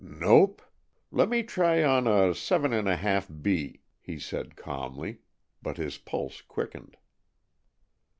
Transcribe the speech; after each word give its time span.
"Nope! 0.03 0.63
Let 1.11 1.29
me 1.29 1.43
try 1.43 1.83
on 1.83 2.07
a 2.07 2.33
seven 2.33 2.73
and 2.73 2.89
a 2.89 2.95
half 2.95 3.29
B," 3.43 3.81
he 3.99 4.17
said 4.17 4.55
calmly, 4.55 5.19
but 5.61 5.77
his 5.77 5.99
pulse 5.99 6.41
quickened. 6.41 6.97